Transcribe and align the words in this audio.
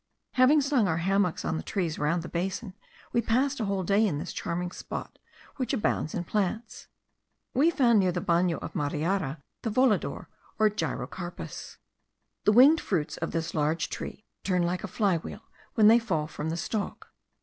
Having 0.31 0.61
slung 0.61 0.87
our 0.87 0.97
hammocks 0.97 1.45
on 1.45 1.57
the 1.57 1.61
trees 1.61 1.99
round 1.99 2.23
the 2.23 2.27
basin, 2.27 2.73
we 3.13 3.21
passed 3.21 3.59
a 3.59 3.65
whole 3.65 3.83
day 3.83 4.03
in 4.07 4.17
this 4.17 4.33
charming 4.33 4.71
spot, 4.71 5.19
which 5.57 5.73
abounds 5.73 6.15
in 6.15 6.23
plants. 6.23 6.87
We 7.53 7.69
found 7.69 7.99
near 7.99 8.11
the 8.11 8.19
bano 8.19 8.57
of 8.57 8.73
Mariara 8.73 9.43
the 9.61 9.69
volador, 9.69 10.27
or 10.57 10.71
gyrocarpus. 10.71 11.77
The 12.45 12.51
winged 12.51 12.81
fruits 12.81 13.17
of 13.17 13.29
this 13.29 13.53
large 13.53 13.89
tree 13.89 14.25
turn 14.43 14.63
like 14.63 14.83
a 14.83 14.87
fly 14.87 15.17
wheel, 15.19 15.41
when 15.75 15.87
they 15.87 15.99
fall 15.99 16.25
from 16.25 16.49
the 16.49 16.57
stalk. 16.57 17.13